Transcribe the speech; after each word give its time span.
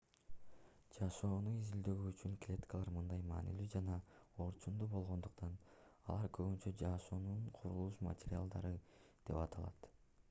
жашоону 0.93 1.51
изилдөө 1.63 2.07
үчүн 2.11 2.37
клеткалар 2.45 2.89
мындай 2.95 3.21
маанилүү 3.33 3.67
жана 3.75 3.99
орчундуу 4.47 4.89
болгондуктан 4.95 5.55
алар 6.15 6.33
көбүнчө 6.39 6.75
жашоонун 6.83 7.47
курулуш 7.61 8.03
материалдары 8.11 8.75
деп 9.31 9.41
аталат 9.47 9.91